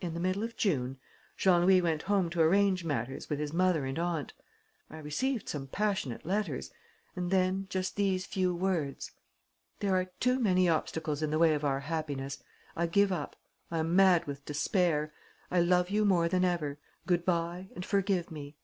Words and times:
In 0.00 0.14
the 0.14 0.18
middle 0.20 0.42
of 0.44 0.56
June, 0.56 0.98
Jean 1.36 1.66
Louis 1.66 1.82
went 1.82 2.04
home 2.04 2.30
to 2.30 2.40
arrange 2.40 2.86
matters 2.86 3.28
with 3.28 3.38
his 3.38 3.52
mother 3.52 3.84
and 3.84 3.98
aunt. 3.98 4.32
I 4.88 4.96
received 4.96 5.46
some 5.46 5.66
passionate 5.66 6.24
letters; 6.24 6.70
and 7.14 7.30
then 7.30 7.66
just 7.68 7.96
these 7.96 8.24
few 8.24 8.54
words: 8.54 9.10
'There 9.80 9.94
are 9.94 10.10
too 10.20 10.38
many 10.38 10.70
obstacles 10.70 11.22
in 11.22 11.30
the 11.30 11.38
way 11.38 11.52
of 11.52 11.66
our 11.66 11.80
happiness. 11.80 12.42
I 12.74 12.86
give 12.86 13.12
up. 13.12 13.36
I 13.70 13.80
am 13.80 13.94
mad 13.94 14.26
with 14.26 14.42
despair. 14.46 15.12
I 15.50 15.60
love 15.60 15.90
you 15.90 16.06
more 16.06 16.30
than 16.30 16.46
ever. 16.46 16.78
Good 17.06 17.26
bye 17.26 17.68
and 17.76 17.84
forgive 17.84 18.30
me.' 18.30 18.56